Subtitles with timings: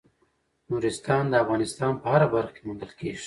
[0.69, 3.19] نورستان د افغانستان په هره برخه کې موندل کېږي.